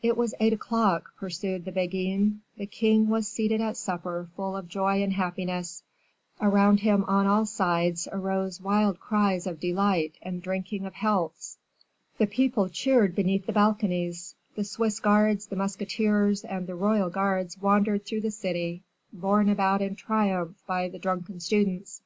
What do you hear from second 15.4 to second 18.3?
the musketeers, and the royal guards wandered through the